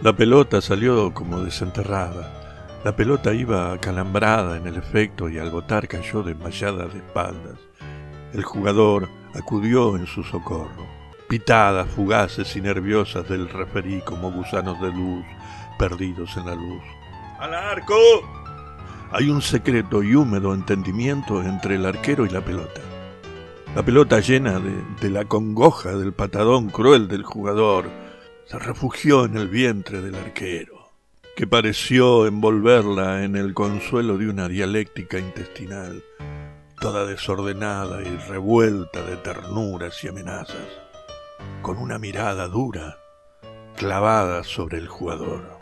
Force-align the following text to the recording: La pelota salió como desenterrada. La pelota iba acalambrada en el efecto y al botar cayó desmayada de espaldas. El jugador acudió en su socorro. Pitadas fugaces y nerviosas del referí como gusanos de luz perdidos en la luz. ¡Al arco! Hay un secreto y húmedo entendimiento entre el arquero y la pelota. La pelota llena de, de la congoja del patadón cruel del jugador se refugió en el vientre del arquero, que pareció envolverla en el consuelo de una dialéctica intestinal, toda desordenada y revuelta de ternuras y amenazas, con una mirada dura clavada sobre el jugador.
La 0.00 0.12
pelota 0.12 0.60
salió 0.60 1.12
como 1.12 1.40
desenterrada. 1.40 2.80
La 2.84 2.94
pelota 2.94 3.34
iba 3.34 3.72
acalambrada 3.72 4.56
en 4.56 4.68
el 4.68 4.76
efecto 4.76 5.28
y 5.28 5.38
al 5.38 5.50
botar 5.50 5.88
cayó 5.88 6.22
desmayada 6.22 6.86
de 6.86 6.98
espaldas. 6.98 7.58
El 8.32 8.44
jugador 8.44 9.08
acudió 9.34 9.96
en 9.96 10.06
su 10.06 10.22
socorro. 10.22 10.86
Pitadas 11.28 11.88
fugaces 11.88 12.54
y 12.54 12.60
nerviosas 12.60 13.28
del 13.28 13.48
referí 13.48 14.00
como 14.02 14.30
gusanos 14.30 14.80
de 14.80 14.92
luz 14.92 15.24
perdidos 15.80 16.36
en 16.36 16.46
la 16.46 16.54
luz. 16.54 16.82
¡Al 17.40 17.52
arco! 17.54 17.96
Hay 19.10 19.28
un 19.28 19.42
secreto 19.42 20.04
y 20.04 20.14
húmedo 20.14 20.54
entendimiento 20.54 21.42
entre 21.42 21.74
el 21.74 21.84
arquero 21.84 22.24
y 22.24 22.28
la 22.28 22.40
pelota. 22.40 22.82
La 23.74 23.82
pelota 23.82 24.20
llena 24.20 24.60
de, 24.60 24.80
de 25.00 25.10
la 25.10 25.24
congoja 25.24 25.96
del 25.96 26.12
patadón 26.12 26.68
cruel 26.68 27.08
del 27.08 27.24
jugador 27.24 27.86
se 28.48 28.58
refugió 28.58 29.26
en 29.26 29.36
el 29.36 29.48
vientre 29.48 30.00
del 30.00 30.14
arquero, 30.14 30.90
que 31.36 31.46
pareció 31.46 32.26
envolverla 32.26 33.22
en 33.22 33.36
el 33.36 33.52
consuelo 33.52 34.16
de 34.16 34.30
una 34.30 34.48
dialéctica 34.48 35.18
intestinal, 35.18 36.02
toda 36.80 37.04
desordenada 37.04 38.00
y 38.00 38.16
revuelta 38.26 39.02
de 39.02 39.16
ternuras 39.18 40.02
y 40.02 40.08
amenazas, 40.08 40.66
con 41.60 41.76
una 41.76 41.98
mirada 41.98 42.48
dura 42.48 42.96
clavada 43.76 44.42
sobre 44.44 44.78
el 44.78 44.88
jugador. 44.88 45.57